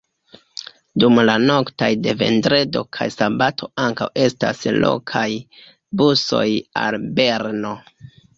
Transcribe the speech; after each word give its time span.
Dum 1.01 1.19
la 1.29 1.33
noktoj 1.43 1.89
de 2.05 2.15
vendredo 2.21 2.81
kaj 2.97 3.07
sabato 3.17 3.69
ankaŭ 3.85 4.09
estas 4.23 4.65
lokaj 4.85 5.27
busoj 6.03 6.49
al 6.87 7.01
Berno. 7.23 7.77